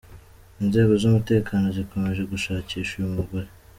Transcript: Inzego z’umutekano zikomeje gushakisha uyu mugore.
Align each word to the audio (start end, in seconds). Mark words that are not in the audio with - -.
Inzego 0.61 0.91
z’umutekano 1.01 1.65
zikomeje 1.77 2.21
gushakisha 2.31 2.91
uyu 2.95 3.13
mugore. 3.15 3.47